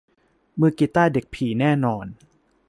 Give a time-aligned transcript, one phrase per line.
[0.59, 2.05] มือกีตาร์เด็กผีแน่นอน